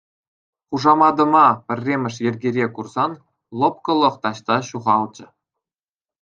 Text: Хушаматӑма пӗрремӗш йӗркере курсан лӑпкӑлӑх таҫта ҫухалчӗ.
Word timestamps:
Хушаматӑма 0.67 1.47
пӗрремӗш 1.65 2.15
йӗркере 2.25 2.65
курсан 2.79 3.11
лӑпкӑлӑх 3.61 4.15
таҫта 4.27 4.57
ҫухалчӗ. 4.71 5.25